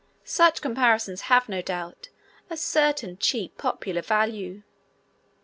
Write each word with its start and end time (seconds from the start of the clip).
Such 0.25 0.63
comparisons 0.63 1.21
have, 1.29 1.47
no 1.47 1.61
doubt, 1.61 2.09
a 2.49 2.57
certain 2.57 3.19
cheap 3.19 3.55
popular 3.59 4.01
value. 4.01 4.63